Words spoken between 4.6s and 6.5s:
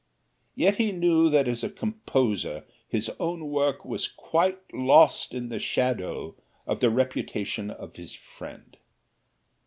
lost in the shadow